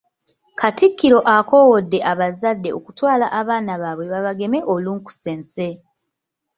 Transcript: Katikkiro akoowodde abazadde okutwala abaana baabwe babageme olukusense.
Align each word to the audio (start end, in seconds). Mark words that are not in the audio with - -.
Katikkiro 0.59 1.19
akoowodde 1.35 1.99
abazadde 2.11 2.69
okutwala 2.77 3.25
abaana 3.39 3.73
baabwe 3.81 4.05
babageme 4.13 4.59
olukusense. 4.73 5.67